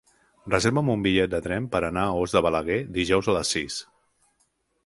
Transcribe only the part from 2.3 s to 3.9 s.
de Balaguer dijous a les sis.